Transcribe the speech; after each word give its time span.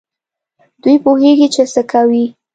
دوی 0.81 0.95
پوهېږي 1.03 1.47
چي 1.55 1.63
څه 1.73 1.81
کوي. 1.91 2.25